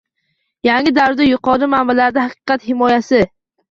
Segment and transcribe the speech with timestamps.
[0.67, 3.27] Yangi davrda yuqori minbarlardan haqiqat himoyasi